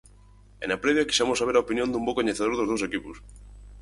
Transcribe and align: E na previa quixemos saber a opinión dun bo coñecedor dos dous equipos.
E 0.63 0.65
na 0.69 0.81
previa 0.83 1.07
quixemos 1.07 1.37
saber 1.39 1.55
a 1.55 1.63
opinión 1.65 1.87
dun 1.89 2.05
bo 2.07 2.17
coñecedor 2.19 2.51
dos 2.57 2.69
dous 2.71 2.85
equipos. 2.89 3.17